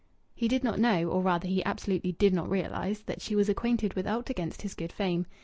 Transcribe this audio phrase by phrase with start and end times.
[0.33, 3.93] He did not know, or rather he absolutely did not realize, that she was acquainted
[3.93, 5.27] with aught against his good fame.